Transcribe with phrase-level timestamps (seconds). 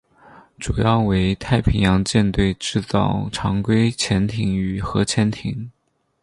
[0.57, 5.69] 主要为太平洋舰队制造常规潜艇与核潜艇。